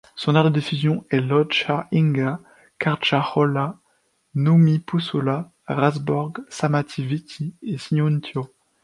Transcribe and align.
Son 0.15 0.33
aire 0.35 0.45
de 0.45 0.49
diffusion 0.49 1.05
est 1.11 1.19
Lohja, 1.21 1.87
Ingå, 1.93 2.37
Karjalohja, 2.79 3.75
Nummi-Pusula, 4.33 5.51
Raseborg, 5.67 6.39
Sammatti, 6.49 7.05
Vihti 7.05 7.53
et 7.61 7.77
Siuntio. 7.77 8.51